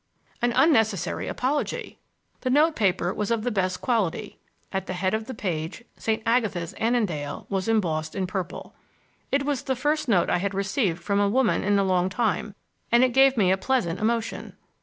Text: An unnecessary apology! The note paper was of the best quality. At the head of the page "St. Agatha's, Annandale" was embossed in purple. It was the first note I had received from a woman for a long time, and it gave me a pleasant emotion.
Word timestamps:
An 0.41 0.51
unnecessary 0.55 1.27
apology! 1.27 1.99
The 2.39 2.49
note 2.49 2.75
paper 2.75 3.13
was 3.13 3.29
of 3.29 3.43
the 3.43 3.51
best 3.51 3.81
quality. 3.81 4.39
At 4.71 4.87
the 4.87 4.93
head 4.95 5.13
of 5.13 5.25
the 5.27 5.35
page 5.35 5.83
"St. 5.95 6.23
Agatha's, 6.25 6.73
Annandale" 6.79 7.45
was 7.49 7.67
embossed 7.67 8.15
in 8.15 8.25
purple. 8.25 8.73
It 9.31 9.45
was 9.45 9.61
the 9.61 9.75
first 9.75 10.09
note 10.09 10.27
I 10.27 10.39
had 10.39 10.55
received 10.55 11.03
from 11.03 11.19
a 11.19 11.29
woman 11.29 11.61
for 11.61 11.69
a 11.69 11.83
long 11.83 12.09
time, 12.09 12.55
and 12.91 13.03
it 13.03 13.13
gave 13.13 13.37
me 13.37 13.51
a 13.51 13.57
pleasant 13.57 13.99
emotion. 13.99 14.55